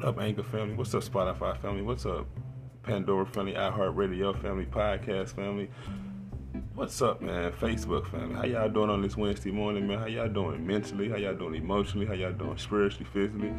What 0.00 0.16
up, 0.16 0.20
Anchor 0.22 0.42
family? 0.42 0.74
What's 0.76 0.94
up, 0.94 1.02
Spotify 1.02 1.60
family? 1.60 1.82
What's 1.82 2.06
up, 2.06 2.26
Pandora 2.82 3.26
family, 3.26 3.52
iHeartRadio 3.52 4.40
family, 4.40 4.64
podcast 4.64 5.34
family? 5.34 5.68
What's 6.74 7.02
up, 7.02 7.20
man? 7.20 7.52
Facebook 7.52 8.10
family. 8.10 8.34
How 8.34 8.44
y'all 8.44 8.70
doing 8.70 8.88
on 8.88 9.02
this 9.02 9.14
Wednesday 9.14 9.50
morning, 9.50 9.86
man? 9.86 9.98
How 9.98 10.06
y'all 10.06 10.30
doing 10.30 10.66
mentally? 10.66 11.10
How 11.10 11.16
y'all 11.16 11.34
doing 11.34 11.54
emotionally? 11.54 12.06
How 12.06 12.14
y'all 12.14 12.32
doing 12.32 12.56
spiritually, 12.56 13.06
physically? 13.12 13.52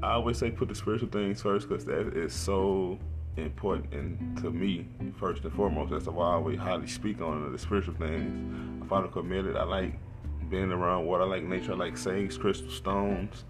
I 0.00 0.12
always 0.12 0.38
say 0.38 0.52
put 0.52 0.68
the 0.68 0.76
spiritual 0.76 1.08
things 1.08 1.42
first 1.42 1.68
because 1.68 1.84
that 1.86 2.16
is 2.16 2.32
so 2.32 2.96
important 3.36 3.92
and 3.92 4.38
to 4.38 4.52
me 4.52 4.86
first 5.18 5.42
and 5.42 5.52
foremost. 5.52 5.90
That's 5.90 6.06
why 6.06 6.24
I 6.24 6.34
always 6.34 6.60
highly 6.60 6.86
speak 6.86 7.20
on 7.20 7.50
the 7.50 7.58
spiritual 7.58 7.94
things. 7.94 8.80
I 8.84 8.86
finally 8.86 9.10
committed. 9.10 9.56
I 9.56 9.64
like 9.64 9.98
being 10.48 10.70
around 10.70 11.06
water. 11.06 11.24
I 11.24 11.26
like 11.26 11.42
nature. 11.42 11.72
I 11.72 11.74
like 11.74 11.98
sage, 11.98 12.38
crystal 12.38 12.70
stones, 12.70 13.44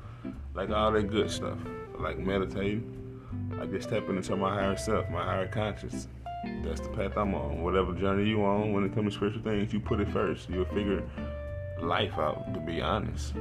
like 0.54 0.70
all 0.70 0.90
that 0.92 1.10
good 1.10 1.30
stuff 1.30 1.58
like 2.00 2.18
meditating. 2.18 2.94
I 3.60 3.66
just 3.66 3.88
stepping 3.88 4.16
into 4.16 4.36
my 4.36 4.54
higher 4.54 4.76
self, 4.76 5.08
my 5.10 5.22
higher 5.22 5.48
conscious. 5.48 6.08
That's 6.64 6.80
the 6.80 6.88
path 6.88 7.16
I'm 7.16 7.34
on. 7.34 7.62
Whatever 7.62 7.92
journey 7.92 8.28
you 8.28 8.44
on, 8.44 8.72
when 8.72 8.84
it 8.84 8.94
comes 8.94 9.12
to 9.12 9.16
spiritual 9.16 9.42
things, 9.42 9.72
you 9.72 9.80
put 9.80 10.00
it 10.00 10.10
first. 10.12 10.48
You'll 10.48 10.64
figure 10.66 11.02
life 11.80 12.18
out, 12.18 12.52
to 12.54 12.60
be 12.60 12.80
honest. 12.80 13.34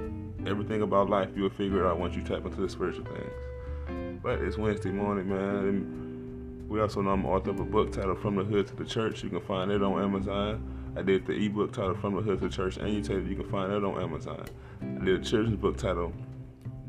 Everything 0.46 0.82
about 0.82 1.10
life 1.10 1.30
you'll 1.36 1.50
figure 1.50 1.86
it 1.86 1.88
out 1.88 2.00
once 2.00 2.16
you 2.16 2.24
tap 2.24 2.46
into 2.46 2.62
the 2.62 2.70
spiritual 2.70 3.06
things. 3.06 4.22
But 4.22 4.40
it's 4.40 4.58
Wednesday 4.58 4.92
morning, 4.92 5.30
man. 5.30 5.55
And 5.55 6.70
we 6.70 6.82
also 6.82 7.02
know 7.02 7.12
I'm 7.12 7.26
author 7.26 7.52
of 7.52 7.60
a 7.60 7.66
book 7.66 7.92
titled 7.92 8.20
From 8.20 8.36
the 8.36 8.44
Hood 8.44 8.68
to 8.68 8.76
the 8.76 8.86
Church. 8.86 9.24
You 9.24 9.30
can 9.30 9.42
find 9.42 9.72
it 9.72 9.84
on 9.84 10.02
Amazon. 10.02 10.62
I 10.96 11.02
did 11.02 11.28
the 11.28 11.34
ebook 11.34 11.74
titled 11.74 12.00
From 12.00 12.16
the 12.16 12.22
Hood 12.22 12.40
to 12.40 12.48
the 12.48 12.54
Church 12.54 12.78
and 12.78 12.90
you 12.90 12.98
You 12.98 13.36
can 13.36 13.50
find 13.50 13.72
it 13.72 13.84
on 13.84 14.02
Amazon. 14.02 14.46
I 14.82 15.05
did 15.05 15.22
a 15.22 15.24
children's 15.24 15.58
book 15.58 15.78
titled 15.78 16.14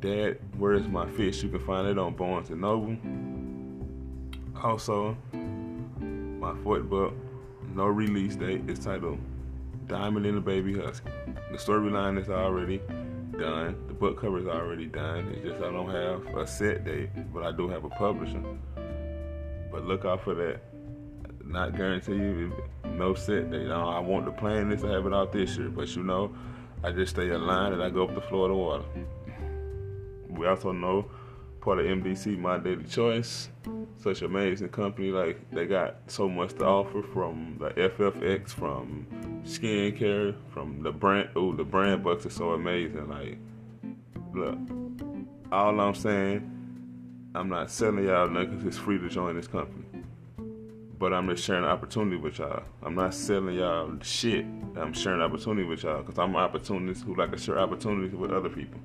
Dad, 0.00 0.38
Where's 0.56 0.86
My 0.86 1.08
Fish? 1.10 1.42
You 1.42 1.48
can 1.48 1.58
find 1.58 1.88
it 1.88 1.98
on 1.98 2.14
Barnes 2.14 2.50
and 2.50 2.60
Noble. 2.60 2.96
Also, 4.62 5.16
my 5.32 6.54
fourth 6.62 6.84
book, 6.84 7.14
no 7.74 7.86
release 7.86 8.36
date, 8.36 8.62
is 8.68 8.78
titled 8.78 9.18
Diamond 9.88 10.24
in 10.24 10.36
the 10.36 10.40
Baby 10.40 10.78
Husky. 10.78 11.10
The 11.50 11.56
storyline 11.56 12.20
is 12.20 12.28
already 12.28 12.80
done. 13.38 13.76
The 13.88 13.94
book 13.94 14.20
cover 14.20 14.38
is 14.38 14.46
already 14.46 14.86
done. 14.86 15.32
It's 15.32 15.42
just 15.42 15.62
I 15.62 15.72
don't 15.72 15.90
have 15.90 16.36
a 16.36 16.46
set 16.46 16.84
date, 16.84 17.10
but 17.32 17.42
I 17.42 17.50
do 17.50 17.68
have 17.68 17.84
a 17.84 17.88
publisher. 17.88 18.42
But 19.72 19.84
look 19.84 20.04
out 20.04 20.22
for 20.22 20.34
that. 20.34 20.60
Not 21.44 21.76
guarantee 21.76 22.14
you 22.14 22.52
no 22.84 23.14
set 23.14 23.50
date. 23.50 23.68
I 23.68 23.98
want 23.98 24.26
to 24.26 24.32
plan 24.32 24.68
this 24.68 24.82
to 24.82 24.88
have 24.88 25.06
it 25.06 25.12
out 25.12 25.32
this 25.32 25.56
year, 25.56 25.70
but 25.70 25.94
you 25.96 26.04
know, 26.04 26.32
I 26.84 26.92
just 26.92 27.14
stay 27.14 27.30
aligned 27.30 27.74
and 27.74 27.82
I 27.82 27.90
go 27.90 28.04
up 28.04 28.14
the 28.14 28.20
Florida 28.20 28.54
water. 28.54 28.84
We 30.38 30.46
also 30.46 30.70
know 30.72 31.10
part 31.60 31.80
of 31.80 31.86
MDC, 31.86 32.38
My 32.38 32.58
Daily 32.58 32.84
Choice, 32.84 33.48
such 33.98 34.22
amazing 34.22 34.68
company. 34.68 35.10
Like 35.10 35.38
they 35.50 35.66
got 35.66 35.96
so 36.06 36.28
much 36.28 36.54
to 36.54 36.64
offer 36.64 37.02
from 37.02 37.56
the 37.58 37.70
FFX, 37.70 38.50
from 38.50 39.06
skincare, 39.44 40.36
from 40.50 40.82
the 40.82 40.92
brand. 40.92 41.30
Oh, 41.34 41.52
the 41.52 41.64
brand 41.64 42.04
bucks 42.04 42.24
are 42.24 42.30
so 42.30 42.52
amazing. 42.52 43.08
Like, 43.08 43.38
look, 44.32 44.58
all 45.50 45.80
I'm 45.80 45.94
saying, 45.94 46.48
I'm 47.34 47.48
not 47.48 47.70
selling 47.70 48.04
y'all 48.04 48.28
nothing 48.28 48.50
because 48.50 48.66
it's 48.66 48.78
free 48.78 48.98
to 48.98 49.08
join 49.08 49.34
this 49.34 49.48
company. 49.48 49.84
But 50.98 51.12
I'm 51.12 51.28
just 51.28 51.44
sharing 51.44 51.64
an 51.64 51.70
opportunity 51.70 52.16
with 52.16 52.38
y'all. 52.38 52.62
I'm 52.82 52.94
not 52.94 53.14
selling 53.14 53.56
y'all 53.56 53.92
shit. 54.02 54.44
I'm 54.76 54.92
sharing 54.92 55.20
opportunity 55.20 55.66
with 55.66 55.82
y'all 55.82 56.02
because 56.02 56.18
I'm 56.18 56.30
an 56.30 56.36
opportunist 56.36 57.04
who 57.04 57.14
like 57.14 57.30
to 57.32 57.38
share 57.38 57.58
opportunities 57.58 58.14
with 58.14 58.32
other 58.32 58.48
people 58.48 58.80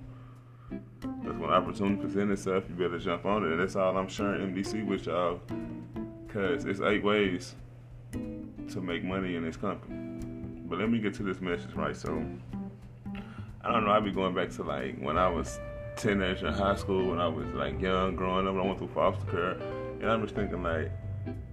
when 1.43 1.51
opportunity 1.51 2.01
presents 2.01 2.39
itself, 2.39 2.63
you 2.69 2.75
better 2.75 2.97
jump 2.97 3.25
on 3.25 3.43
it. 3.43 3.51
And 3.51 3.59
that's 3.59 3.75
all 3.75 3.97
I'm 3.97 4.07
sharing 4.07 4.53
MDC 4.53 4.85
with 4.85 5.05
y'all. 5.07 5.41
Cause 6.29 6.65
it's 6.65 6.79
eight 6.79 7.03
ways 7.03 7.55
to 8.13 8.81
make 8.81 9.03
money 9.03 9.35
in 9.35 9.43
this 9.43 9.57
company. 9.57 9.95
But 10.65 10.79
let 10.79 10.89
me 10.89 10.99
get 10.99 11.13
to 11.15 11.23
this 11.23 11.41
message 11.41 11.73
right. 11.75 11.95
So 11.95 12.25
I 13.61 13.71
don't 13.71 13.85
know, 13.85 13.91
I 13.91 13.99
be 13.99 14.11
going 14.11 14.33
back 14.33 14.49
to 14.51 14.63
like 14.63 14.97
when 14.99 15.17
I 15.17 15.27
was 15.27 15.59
teenager 15.97 16.47
in 16.47 16.53
high 16.53 16.75
school, 16.75 17.09
when 17.09 17.19
I 17.19 17.27
was 17.27 17.45
like 17.53 17.79
young, 17.79 18.15
growing 18.15 18.47
up, 18.47 18.53
when 18.53 18.63
I 18.63 18.65
went 18.65 18.79
through 18.79 18.87
foster 18.87 19.29
care. 19.29 19.51
And 19.99 20.09
I'm 20.09 20.23
just 20.23 20.35
thinking 20.35 20.63
like 20.63 20.91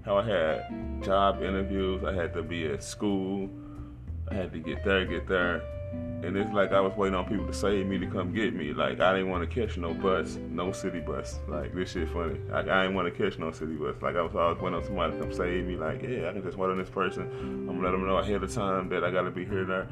how 0.05 0.19
I 0.19 0.25
had 0.25 1.03
job 1.03 1.43
interviews, 1.43 2.05
I 2.05 2.15
had 2.15 2.33
to 2.35 2.43
be 2.43 2.65
at 2.67 2.85
school, 2.85 3.51
I 4.31 4.35
had 4.35 4.53
to 4.53 4.61
get 4.61 4.85
there, 4.85 5.05
get 5.05 5.27
there 5.27 5.63
and 5.93 6.37
it's 6.37 6.53
like 6.53 6.73
I 6.73 6.81
was 6.81 6.95
waiting 6.97 7.15
on 7.15 7.25
people 7.25 7.47
to 7.47 7.53
save 7.53 7.87
me 7.87 7.99
to 7.99 8.07
come 8.07 8.33
get 8.33 8.55
me. 8.55 8.73
Like 8.73 9.01
I 9.01 9.15
didn't 9.15 9.31
want 9.31 9.49
to 9.49 9.67
catch 9.67 9.77
no 9.79 9.95
bus, 9.95 10.39
no 10.49 10.71
city 10.71 11.01
bus. 11.01 11.41
Like 11.49 11.75
this 11.75 11.93
shit 11.93 12.09
funny. 12.11 12.39
Like 12.49 12.69
I 12.69 12.83
didn't 12.83 12.95
want 12.95 13.13
to 13.13 13.23
catch 13.23 13.39
no 13.39 13.51
city 13.51 13.75
bus. 13.75 13.97
Like 14.03 14.17
I 14.17 14.23
was 14.23 14.35
always 14.35 14.61
waiting 14.61 14.79
on 14.79 14.85
somebody 14.85 15.15
to 15.15 15.19
come 15.19 15.33
save 15.33 15.65
me. 15.65 15.77
Like 15.77 16.03
yeah, 16.03 16.29
I 16.29 16.33
can 16.33 16.43
just 16.43 16.59
wait 16.59 16.71
on 16.71 16.79
this 16.79 16.91
person. 16.91 17.23
I'm 17.23 17.67
gonna 17.67 17.83
let 17.83 17.93
them 17.93 18.07
know 18.07 18.19
ahead 18.19 18.43
of 18.43 18.53
time 18.53 18.89
that 18.91 19.03
I 19.03 19.11
gotta 19.11 19.31
be 19.31 19.45
here 19.45 19.65
there. 19.65 19.89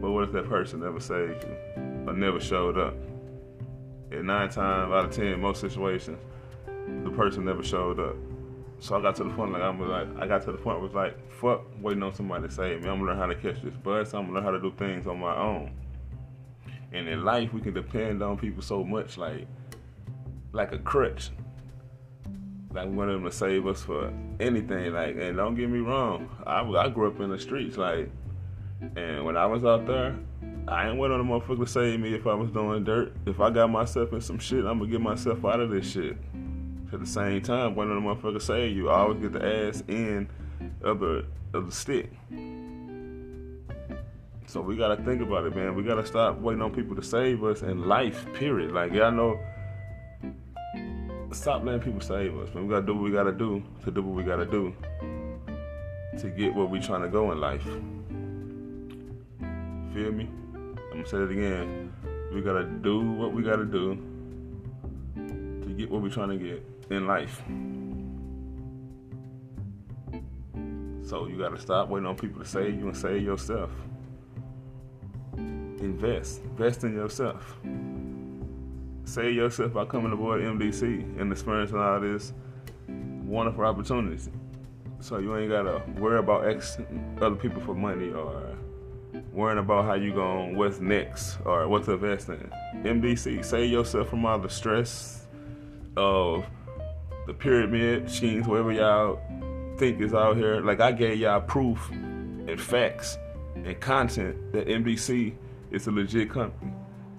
But 0.00 0.10
what 0.12 0.24
if 0.24 0.32
that 0.32 0.48
person 0.48 0.80
never 0.80 1.00
saved 1.00 1.44
you 1.44 1.82
or 2.06 2.12
never 2.12 2.40
showed 2.40 2.78
up? 2.78 2.94
At 4.12 4.24
nine 4.24 4.48
times 4.48 4.92
out 4.92 5.04
of 5.04 5.12
ten, 5.12 5.40
most 5.40 5.60
situations, 5.60 6.18
the 7.04 7.10
person 7.10 7.44
never 7.44 7.62
showed 7.62 7.98
up. 7.98 8.16
So 8.80 8.96
I 8.96 9.02
got 9.02 9.14
to 9.16 9.24
the 9.24 9.30
point 9.30 9.52
like 9.52 9.62
I'm 9.62 9.78
like 9.78 10.08
I 10.18 10.26
got 10.26 10.42
to 10.46 10.52
the 10.52 10.58
point 10.58 10.82
it's 10.82 10.94
like 10.94 11.30
fuck 11.32 11.62
waiting 11.80 12.02
on 12.02 12.14
somebody 12.14 12.48
to 12.48 12.52
save 12.52 12.82
me. 12.82 12.88
I'm 12.88 12.98
gonna 12.98 13.10
learn 13.10 13.18
how 13.18 13.26
to 13.26 13.34
catch 13.34 13.62
this 13.62 13.74
bus. 13.74 14.14
I'm 14.14 14.22
gonna 14.22 14.34
learn 14.36 14.44
how 14.44 14.50
to 14.50 14.60
do 14.60 14.72
things 14.76 15.06
on 15.06 15.20
my 15.20 15.36
own. 15.36 15.72
And 16.92 17.06
in 17.06 17.22
life, 17.22 17.52
we 17.52 17.60
can 17.60 17.74
depend 17.74 18.22
on 18.22 18.36
people 18.36 18.62
so 18.62 18.82
much, 18.82 19.18
like 19.18 19.46
like 20.52 20.72
a 20.72 20.78
crutch. 20.78 21.30
Like 22.72 22.88
we 22.88 22.96
want 22.96 23.10
them 23.10 23.24
to 23.24 23.32
save 23.32 23.66
us 23.66 23.82
for 23.82 24.12
anything. 24.40 24.92
Like, 24.92 25.16
and 25.16 25.36
don't 25.36 25.54
get 25.54 25.68
me 25.68 25.80
wrong, 25.80 26.28
I 26.46 26.62
I 26.62 26.88
grew 26.88 27.08
up 27.08 27.20
in 27.20 27.30
the 27.30 27.38
streets, 27.38 27.76
like, 27.76 28.10
and 28.96 29.24
when 29.24 29.36
I 29.36 29.44
was 29.44 29.64
out 29.64 29.86
there, 29.86 30.16
I 30.66 30.88
ain't 30.88 30.98
waiting 30.98 31.18
on 31.18 31.20
a 31.20 31.24
motherfucker 31.24 31.60
to 31.60 31.66
save 31.66 32.00
me 32.00 32.14
if 32.14 32.26
I 32.26 32.34
was 32.34 32.50
doing 32.50 32.84
dirt. 32.84 33.12
If 33.26 33.40
I 33.40 33.50
got 33.50 33.70
myself 33.70 34.12
in 34.12 34.20
some 34.20 34.38
shit, 34.38 34.64
I'm 34.64 34.78
gonna 34.78 34.90
get 34.90 35.00
myself 35.00 35.44
out 35.44 35.60
of 35.60 35.70
this 35.70 35.90
shit. 35.90 36.16
At 36.92 36.98
the 36.98 37.06
same 37.06 37.40
time, 37.40 37.76
one 37.76 37.90
of 37.90 38.02
the 38.02 38.08
motherfuckers 38.08 38.42
say 38.42 38.68
you 38.68 38.90
always 38.90 39.20
get 39.20 39.32
the 39.32 39.68
ass 39.68 39.82
end 39.88 40.28
of 40.82 41.00
the 41.00 41.24
of 41.52 41.66
the 41.66 41.72
stick. 41.72 42.10
So 44.46 44.60
we 44.60 44.76
gotta 44.76 44.96
think 44.96 45.22
about 45.22 45.46
it, 45.46 45.54
man. 45.54 45.76
We 45.76 45.84
gotta 45.84 46.04
stop 46.04 46.38
waiting 46.38 46.62
on 46.62 46.74
people 46.74 46.96
to 46.96 47.02
save 47.02 47.44
us 47.44 47.62
in 47.62 47.86
life, 47.86 48.26
period. 48.34 48.72
Like 48.72 48.92
y'all 48.92 49.12
know 49.12 49.38
stop 51.32 51.64
letting 51.64 51.80
people 51.80 52.00
save 52.00 52.36
us, 52.36 52.52
man. 52.54 52.66
We 52.66 52.70
gotta 52.74 52.86
do 52.86 52.94
what 52.94 53.04
we 53.04 53.12
gotta 53.12 53.32
do 53.32 53.62
to 53.84 53.90
do 53.92 54.02
what 54.02 54.16
we 54.16 54.24
gotta 54.24 54.46
do 54.46 54.74
to 56.18 56.28
get 56.28 56.54
where 56.54 56.66
we 56.66 56.80
trying 56.80 57.02
to 57.02 57.08
go 57.08 57.30
in 57.30 57.40
life. 57.40 57.64
Feel 59.94 60.12
me? 60.12 60.28
I'm 60.64 60.76
gonna 60.90 61.06
say 61.06 61.18
it 61.18 61.30
again. 61.30 61.92
We 62.34 62.40
gotta 62.40 62.64
do 62.64 63.12
what 63.12 63.32
we 63.32 63.42
gotta 63.42 63.64
do 63.64 63.96
to 65.14 65.74
get 65.76 65.88
what 65.88 66.02
we 66.02 66.10
trying 66.10 66.30
to 66.30 66.36
get 66.36 66.79
in 66.90 67.06
life. 67.06 67.42
So 71.02 71.26
you 71.26 71.38
got 71.38 71.48
to 71.50 71.60
stop 71.60 71.88
waiting 71.88 72.06
on 72.06 72.16
people 72.16 72.42
to 72.42 72.48
save 72.48 72.78
you 72.78 72.86
and 72.86 72.96
save 72.96 73.22
yourself. 73.22 73.70
Invest. 75.36 76.42
Invest 76.42 76.84
in 76.84 76.94
yourself. 76.94 77.56
Save 79.04 79.34
yourself 79.34 79.72
by 79.72 79.86
coming 79.86 80.12
aboard 80.12 80.40
MDC 80.40 81.20
and 81.20 81.32
experiencing 81.32 81.78
all 81.78 82.00
this 82.00 82.32
wonderful 82.86 83.64
opportunities. 83.64 84.28
So 85.00 85.18
you 85.18 85.36
ain't 85.36 85.50
gotta 85.50 85.82
worry 85.98 86.18
about 86.18 86.46
X 86.46 86.78
other 87.20 87.34
people 87.34 87.60
for 87.62 87.74
money 87.74 88.10
or 88.10 88.56
worrying 89.32 89.58
about 89.58 89.86
how 89.86 89.94
you 89.94 90.12
going 90.12 90.56
what's 90.56 90.78
next 90.78 91.38
or 91.44 91.66
what 91.66 91.84
to 91.84 91.92
invest 91.92 92.28
in. 92.28 92.50
MDC, 92.82 93.44
save 93.44 93.70
yourself 93.70 94.10
from 94.10 94.24
all 94.26 94.38
the 94.38 94.48
stress 94.48 95.26
of 95.96 96.44
the 97.30 97.34
pyramid 97.34 98.10
schemes, 98.10 98.48
whatever 98.48 98.72
y'all 98.72 99.20
think 99.78 100.00
is 100.00 100.12
out 100.12 100.36
here. 100.36 100.60
Like 100.62 100.80
I 100.80 100.90
gave 100.90 101.20
y'all 101.20 101.40
proof 101.40 101.88
and 101.90 102.60
facts 102.60 103.18
and 103.54 103.80
content 103.80 104.52
that 104.52 104.66
MDC 104.66 105.36
is 105.70 105.86
a 105.86 105.92
legit 105.92 106.28
company. 106.28 106.72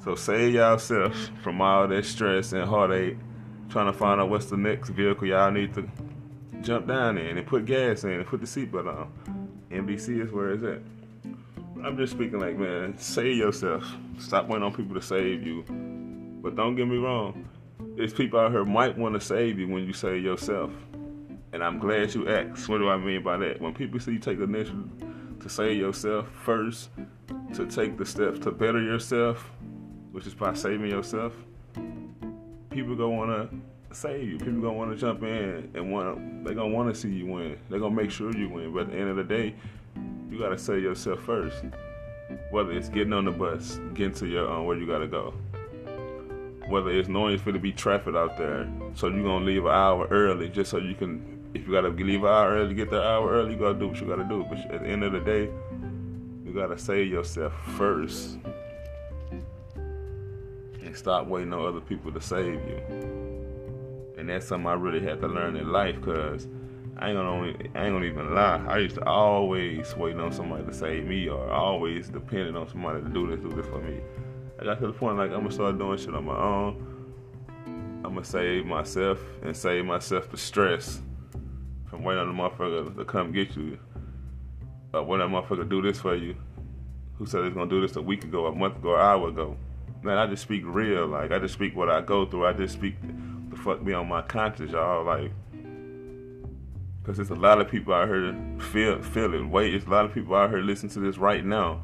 So 0.04 0.16
save 0.16 0.54
yourself 0.56 1.16
from 1.42 1.62
all 1.62 1.88
that 1.88 2.04
stress 2.04 2.52
and 2.52 2.68
heartache 2.68 3.16
trying 3.70 3.86
to 3.86 3.94
find 3.94 4.20
out 4.20 4.30
what's 4.30 4.48
the 4.48 4.58
next 4.58 4.90
vehicle 4.90 5.28
y'all 5.28 5.50
need 5.50 5.74
to 5.76 5.90
jump 6.62 6.88
down 6.88 7.18
in 7.18 7.38
and 7.38 7.48
put 7.48 7.64
gas 7.64 8.04
in 8.04 8.12
and 8.12 8.26
put 8.26 8.42
the 8.42 8.46
seatbelt 8.46 8.88
on. 8.88 9.10
MDC 9.72 10.26
is 10.26 10.30
where 10.34 10.52
it's 10.52 10.64
at. 10.66 10.82
I'm 11.86 11.96
just 11.96 12.12
speaking 12.12 12.38
like, 12.38 12.58
man, 12.58 12.98
save 12.98 13.38
yourself. 13.38 13.90
Stop 14.20 14.50
waiting 14.50 14.64
on 14.64 14.74
people 14.74 14.94
to 14.94 15.02
save 15.02 15.48
you. 15.48 15.64
But 16.44 16.58
don't 16.58 16.76
get 16.76 16.86
me 16.86 16.98
wrong, 16.98 17.48
there's 17.96 18.14
people 18.14 18.40
out 18.40 18.52
here 18.52 18.66
might 18.66 18.98
want 18.98 19.14
to 19.16 19.22
save 19.22 19.60
you 19.60 19.68
when 19.68 19.86
you 19.86 19.94
save 19.94 20.24
yourself. 20.24 20.72
And 21.54 21.64
I'm 21.64 21.80
glad 21.80 22.14
you 22.14 22.30
asked. 22.30 22.70
What 22.70 22.78
do 22.78 22.90
I 22.90 22.98
mean 22.98 23.24
by 23.24 23.38
that? 23.38 23.62
When 23.62 23.74
people 23.74 24.00
see 24.00 24.14
you 24.14 24.20
take 24.20 24.38
the 24.38 24.46
initiative 24.46 24.90
to 25.42 25.50
save 25.50 25.78
yourself 25.78 26.30
first, 26.30 26.90
to 27.54 27.66
take 27.66 27.98
the 27.98 28.06
steps 28.06 28.40
to 28.40 28.52
better 28.52 28.82
yourself, 28.82 29.52
which 30.12 30.26
is 30.26 30.34
by 30.34 30.54
saving 30.54 30.90
yourself, 30.90 31.34
people 32.70 32.96
gonna 32.96 33.10
wanna 33.10 33.50
save 33.92 34.30
you. 34.30 34.38
People 34.38 34.62
gonna 34.62 34.74
wanna 34.74 34.96
jump 34.96 35.24
in 35.24 35.70
and 35.74 35.92
want 35.92 36.46
they 36.46 36.54
gonna 36.54 36.74
wanna 36.74 36.96
see 36.96 37.10
you 37.10 37.26
win. 37.26 37.58
They're 37.70 37.80
gonna 37.80 37.96
make 37.96 38.12
sure 38.12 38.36
you 38.36 38.48
win. 38.50 38.74
But 38.74 38.84
at 38.84 38.92
the 38.92 38.98
end 38.98 39.10
of 39.10 39.18
the 39.18 39.24
day, 39.24 39.54
you 40.30 40.40
gotta 40.40 40.58
save 40.58 40.82
yourself 40.84 41.20
first. 41.22 41.64
Whether 42.52 42.72
it's 42.72 42.88
getting 42.88 43.12
on 43.12 43.26
the 43.26 43.32
bus, 43.32 43.80
getting 43.94 44.14
to 44.16 44.28
your 44.28 44.50
um, 44.50 44.66
where 44.66 44.78
you 44.78 44.88
gotta 44.88 45.08
go. 45.08 45.34
Whether 46.72 46.90
it's 46.92 47.10
knowing 47.10 47.34
it's 47.34 47.44
gonna 47.44 47.60
be 47.60 47.74
traffic 47.74 48.16
out 48.16 48.38
there, 48.38 48.66
so 48.96 49.08
you're 49.10 49.24
gonna 49.24 49.44
leave 49.44 49.66
an 49.66 49.72
hour 49.72 50.08
early 50.10 50.48
just 50.48 50.72
so 50.72 50.78
you 50.78 50.96
can. 50.96 51.52
If 51.54 51.68
you 51.68 51.74
gotta 51.74 51.90
leave 51.90 52.24
an 52.24 52.30
hour 52.30 52.52
early, 52.52 52.74
get 52.74 52.90
there 52.90 53.04
hour 53.04 53.30
early, 53.30 53.56
you 53.56 53.60
gotta 53.60 53.78
do 53.78 53.90
what 53.90 54.00
you 54.00 54.08
gotta 54.08 54.24
do. 54.24 54.46
But 54.50 54.60
at 54.72 54.82
the 54.82 54.88
end 54.88 55.04
of 55.04 55.12
the 55.12 55.20
day, 55.20 55.50
you 56.46 56.54
gotta 56.54 56.78
save 56.78 57.08
yourself 57.08 57.54
first 57.76 58.38
and 60.82 60.96
stop 60.96 61.28
waiting 61.28 61.52
on 61.54 61.66
other 61.66 61.82
people 61.82 62.10
to 62.14 62.22
save 62.22 62.56
you. 62.68 62.82
And 64.18 64.30
that's 64.30 64.48
something 64.48 64.68
I 64.68 64.74
really 64.74 65.02
had 65.02 65.20
to 65.22 65.28
learn 65.28 65.58
in 65.58 65.72
life 65.72 65.96
because 65.96 66.48
I 66.98 67.10
ain't 67.10 67.18
gonna 67.18 67.48
I 67.76 67.86
ain't 67.86 67.96
gonna 67.96 68.06
even 68.06 68.34
lie. 68.34 68.64
I 68.68 68.78
used 68.78 68.96
to 68.96 69.06
always 69.06 69.94
wait 69.98 70.16
on 70.16 70.32
somebody 70.32 70.64
to 70.66 70.74
save 70.74 71.06
me 71.06 71.28
or 71.28 71.50
always 71.50 72.08
depending 72.08 72.56
on 72.56 72.70
somebody 72.70 73.02
to 73.02 73.10
do 73.10 73.28
this, 73.28 73.42
do 73.42 73.50
this 73.50 73.66
for 73.66 73.80
me. 73.80 74.00
I 74.62 74.64
got 74.64 74.80
to 74.80 74.86
the 74.86 74.94
point 74.94 75.18
like 75.18 75.32
I'm 75.32 75.42
gonna 75.42 75.52
start 75.52 75.80
doing 75.80 75.98
shit 75.98 76.14
on 76.14 76.24
my 76.24 76.38
own. 76.38 77.02
I'm 78.06 78.14
gonna 78.14 78.24
save 78.24 78.64
myself 78.64 79.20
and 79.42 79.58
save 79.58 79.86
myself 79.86 80.30
the 80.30 80.38
stress 80.38 81.02
from 81.90 82.04
waiting 82.04 82.22
on 82.22 82.28
the 82.28 82.44
motherfucker 82.44 82.96
to 82.96 83.06
come 83.06 83.32
get 83.32 83.56
you. 83.56 83.80
Uh, 84.94 85.02
when 85.02 85.20
that 85.20 85.30
motherfucker 85.30 85.68
do 85.68 85.82
this 85.82 86.00
for 86.00 86.16
you, 86.16 86.36
who 87.18 87.26
said 87.26 87.44
he's 87.44 87.56
gonna 87.56 87.72
do 87.72 87.82
this 87.82 87.96
a 87.96 88.02
week 88.04 88.24
ago, 88.24 88.46
a 88.46 88.52
month 88.54 88.76
ago, 88.76 88.94
an 88.94 89.02
hour 89.02 89.30
ago? 89.30 89.58
Man, 90.04 90.20
I 90.20 90.28
just 90.28 90.44
speak 90.44 90.62
real. 90.64 91.08
Like 91.08 91.32
I 91.32 91.40
just 91.40 91.56
speak 91.56 91.76
what 91.76 91.90
I 91.90 92.02
go 92.02 92.28
through. 92.28 92.46
I 92.46 92.54
just 92.54 92.76
speak 92.76 92.98
the 93.50 93.56
fuck 93.56 93.82
me 93.82 93.94
on 93.94 94.08
my 94.08 94.22
conscience, 94.22 94.74
y'all. 94.74 95.04
Like, 95.04 95.32
cause 97.04 97.16
there's 97.16 97.32
a 97.32 97.36
lot 97.36 97.60
of 97.60 97.68
people 97.68 97.96
out 97.96 98.08
here 98.08 98.36
feel 98.60 99.02
feel 99.02 99.34
it. 99.34 99.44
Wait, 99.44 99.72
there's 99.72 99.86
a 99.86 99.90
lot 99.90 100.06
of 100.06 100.14
people 100.14 100.36
out 100.36 100.52
here 100.52 100.60
listening 100.60 100.92
to 100.92 101.00
this 101.00 101.18
right 101.18 101.44
now. 101.44 101.82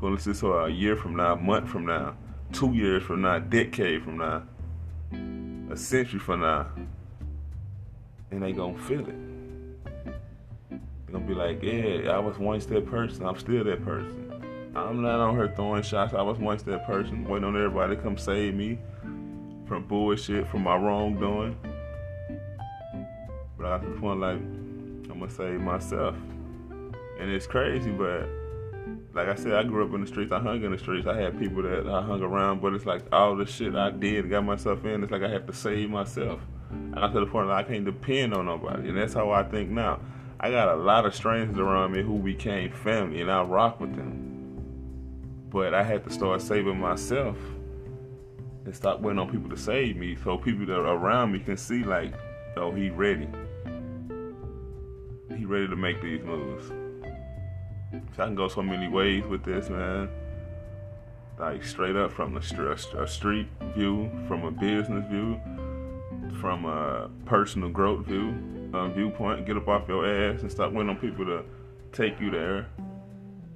Gonna 0.00 0.14
listen 0.14 0.32
to 0.34 0.52
a 0.52 0.68
year 0.68 0.94
from 0.94 1.16
now, 1.16 1.32
a 1.32 1.36
month 1.36 1.68
from 1.68 1.84
now, 1.84 2.14
two 2.52 2.72
years 2.72 3.02
from 3.02 3.22
now, 3.22 3.36
a 3.36 3.40
decade 3.40 4.04
from 4.04 4.18
now, 4.18 4.44
a 5.72 5.76
century 5.76 6.20
from 6.20 6.40
now, 6.40 6.66
and 8.30 8.40
they 8.40 8.52
gonna 8.52 8.78
feel 8.78 9.00
it. 9.00 9.16
They're 10.70 10.80
gonna 11.10 11.24
be 11.26 11.34
like, 11.34 11.62
yeah, 11.64 12.12
I 12.12 12.18
was 12.20 12.38
once 12.38 12.64
that 12.66 12.86
person. 12.86 13.26
I'm 13.26 13.38
still 13.38 13.64
that 13.64 13.84
person. 13.84 14.72
I'm 14.76 15.02
not 15.02 15.18
on 15.18 15.34
her 15.34 15.48
throwing 15.48 15.82
shots. 15.82 16.14
I 16.14 16.22
was 16.22 16.38
once 16.38 16.62
that 16.62 16.86
person, 16.86 17.24
waiting 17.24 17.48
on 17.48 17.56
everybody 17.56 17.96
to 17.96 18.02
come 18.02 18.16
save 18.16 18.54
me 18.54 18.78
from 19.66 19.84
bullshit, 19.84 20.46
from 20.48 20.62
my 20.62 20.76
wrongdoing. 20.76 21.56
But 23.56 23.66
I 23.66 23.78
got 23.78 23.96
point 23.96 24.20
like 24.20 24.36
I'm 24.36 25.18
gonna 25.18 25.28
save 25.28 25.60
myself, 25.60 26.14
and 27.18 27.30
it's 27.30 27.48
crazy, 27.48 27.90
but 27.90 28.28
like 29.14 29.28
I 29.28 29.34
said, 29.34 29.54
I 29.54 29.64
grew 29.64 29.86
up 29.86 29.94
in 29.94 30.00
the 30.02 30.06
streets. 30.06 30.32
I 30.32 30.38
hung 30.38 30.62
in 30.62 30.70
the 30.70 30.78
streets. 30.78 31.06
I 31.06 31.16
had 31.16 31.38
people 31.38 31.62
that 31.62 31.88
I 31.88 32.02
hung 32.02 32.22
around, 32.22 32.60
but 32.60 32.74
it's 32.74 32.86
like 32.86 33.02
all 33.10 33.36
the 33.36 33.46
shit 33.46 33.74
I 33.74 33.90
did, 33.90 34.28
got 34.30 34.44
myself 34.44 34.84
in. 34.84 35.02
It's 35.02 35.10
like 35.10 35.22
I 35.22 35.30
have 35.30 35.46
to 35.46 35.52
save 35.52 35.90
myself. 35.90 36.40
I 36.92 37.00
got 37.00 37.12
to 37.14 37.20
the 37.20 37.26
point 37.26 37.48
that 37.48 37.56
I 37.56 37.62
can't 37.62 37.84
depend 37.84 38.34
on 38.34 38.46
nobody, 38.46 38.88
and 38.88 38.98
that's 38.98 39.14
how 39.14 39.30
I 39.30 39.42
think 39.42 39.70
now. 39.70 40.00
I 40.40 40.50
got 40.50 40.68
a 40.68 40.76
lot 40.76 41.04
of 41.04 41.14
strangers 41.14 41.58
around 41.58 41.92
me 41.92 42.02
who 42.02 42.18
became 42.18 42.70
family, 42.70 43.20
and 43.20 43.30
I 43.30 43.42
rock 43.42 43.80
with 43.80 43.96
them. 43.96 44.24
But 45.50 45.74
I 45.74 45.82
had 45.82 46.04
to 46.04 46.10
start 46.10 46.42
saving 46.42 46.78
myself 46.78 47.36
and 48.64 48.76
stop 48.76 49.00
waiting 49.00 49.18
on 49.18 49.30
people 49.30 49.48
to 49.48 49.56
save 49.56 49.96
me 49.96 50.16
so 50.22 50.36
people 50.36 50.66
that 50.66 50.78
are 50.78 50.94
around 50.94 51.32
me 51.32 51.40
can 51.40 51.56
see 51.56 51.82
like, 51.82 52.12
oh, 52.56 52.70
he 52.70 52.90
ready. 52.90 53.26
He 55.36 55.44
ready 55.46 55.66
to 55.68 55.76
make 55.76 56.02
these 56.02 56.22
moves. 56.22 56.70
I 58.14 58.24
can 58.24 58.34
go 58.34 58.48
so 58.48 58.62
many 58.62 58.88
ways 58.88 59.24
with 59.24 59.44
this, 59.44 59.68
man. 59.68 60.08
Like 61.38 61.62
straight 61.64 61.94
up 61.94 62.10
from 62.10 62.34
the 62.34 62.42
st- 62.42 62.94
a 62.94 63.06
street 63.06 63.46
view, 63.74 64.10
from 64.26 64.44
a 64.44 64.50
business 64.50 65.04
view, 65.08 65.40
from 66.40 66.64
a 66.64 67.08
personal 67.26 67.68
growth 67.68 68.06
view, 68.06 68.30
um, 68.74 68.92
viewpoint. 68.94 69.46
Get 69.46 69.56
up 69.56 69.68
off 69.68 69.88
your 69.88 70.04
ass 70.04 70.42
and 70.42 70.50
stop 70.50 70.72
waiting 70.72 70.90
on 70.90 70.96
people 70.96 71.24
to 71.26 71.44
take 71.92 72.20
you 72.20 72.30
there 72.30 72.66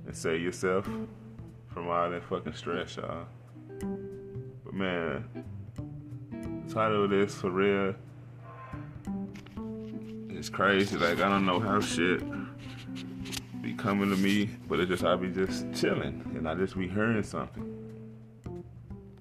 and 0.06 0.16
say 0.16 0.36
yourself 0.36 0.88
from 1.68 1.88
all 1.88 2.08
that 2.10 2.22
fucking 2.24 2.54
stress, 2.54 2.96
y'all. 2.96 3.26
But 4.64 4.74
man, 4.74 5.24
the 6.66 6.72
title 6.72 7.04
of 7.04 7.10
this 7.10 7.34
for 7.34 7.50
real 7.50 7.94
is 10.30 10.48
crazy. 10.48 10.96
Like 10.96 11.20
I 11.20 11.28
don't 11.28 11.46
know 11.46 11.58
how 11.58 11.80
shit 11.80 12.22
coming 13.82 14.10
to 14.10 14.16
me, 14.16 14.48
but 14.68 14.78
it 14.78 14.86
just 14.86 15.02
I 15.02 15.16
be 15.16 15.28
just 15.28 15.66
chilling 15.74 16.22
and 16.36 16.48
I 16.48 16.54
just 16.54 16.78
be 16.78 16.86
hearing 16.86 17.22
something. 17.24 17.68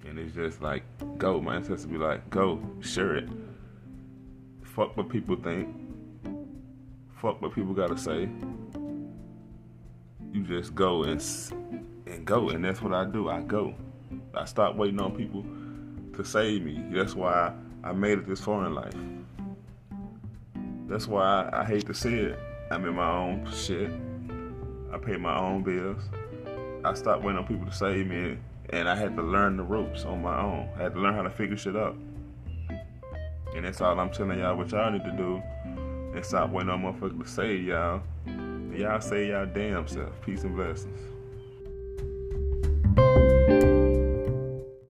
And 0.04 0.18
it's 0.18 0.34
just 0.34 0.62
like, 0.62 0.84
go. 1.18 1.40
My 1.40 1.56
ancestors 1.56 1.86
be 1.86 1.98
like, 1.98 2.30
go, 2.30 2.62
share 2.80 3.16
it. 3.16 3.28
Fuck 4.62 4.96
what 4.96 5.08
people 5.08 5.34
think. 5.34 5.68
Fuck 7.16 7.42
what 7.42 7.52
people 7.52 7.74
gotta 7.74 7.98
say. 7.98 8.28
You 10.32 10.44
just 10.44 10.76
go 10.76 11.02
and 11.02 11.20
and 12.06 12.24
go. 12.24 12.50
And 12.50 12.64
that's 12.64 12.80
what 12.80 12.94
I 12.94 13.04
do. 13.04 13.28
I 13.28 13.40
go. 13.40 13.74
I 14.32 14.44
stop 14.44 14.76
waiting 14.76 15.00
on 15.00 15.16
people 15.16 15.44
to 16.16 16.24
save 16.24 16.62
me. 16.62 16.84
That's 16.92 17.16
why 17.16 17.52
I 17.82 17.92
made 17.92 18.18
it 18.18 18.28
this 18.28 18.40
far 18.40 18.64
in 18.66 18.74
life. 18.74 18.94
That's 20.86 21.08
why 21.08 21.48
I, 21.50 21.62
I 21.62 21.64
hate 21.64 21.86
to 21.86 21.94
see 21.94 22.14
it. 22.14 22.38
I'm 22.70 22.84
in 22.84 22.94
my 22.94 23.10
own 23.10 23.50
shit. 23.52 23.90
Pay 25.04 25.16
my 25.16 25.36
own 25.38 25.62
bills. 25.62 26.02
I 26.84 26.94
stopped 26.94 27.22
waiting 27.22 27.38
on 27.38 27.46
people 27.46 27.66
to 27.66 27.72
save 27.72 28.06
me, 28.06 28.38
and 28.70 28.88
I 28.88 28.94
had 28.94 29.16
to 29.16 29.22
learn 29.22 29.56
the 29.56 29.62
ropes 29.62 30.04
on 30.04 30.22
my 30.22 30.40
own. 30.40 30.68
I 30.76 30.82
had 30.82 30.94
to 30.94 31.00
learn 31.00 31.14
how 31.14 31.22
to 31.22 31.30
figure 31.30 31.56
shit 31.56 31.76
out. 31.76 31.96
And 33.54 33.64
that's 33.64 33.80
all 33.80 33.98
I'm 33.98 34.10
telling 34.10 34.38
y'all 34.38 34.56
what 34.56 34.70
y'all 34.70 34.90
need 34.90 35.04
to 35.04 35.12
do. 35.12 35.42
And 36.14 36.24
stop 36.24 36.50
waiting 36.50 36.70
on 36.70 36.82
motherfuckers 36.82 37.22
to 37.22 37.28
save 37.28 37.64
y'all. 37.64 38.02
Y'all 38.74 39.00
save 39.00 39.28
y'all 39.28 39.46
damn 39.46 39.86
self. 39.86 40.20
Peace 40.22 40.44
and 40.44 40.56
blessings. 40.56 41.11